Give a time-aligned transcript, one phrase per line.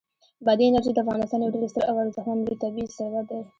[0.45, 3.41] بادي انرژي د افغانستان یو ډېر ستر او ارزښتمن ملي طبعي ثروت دی.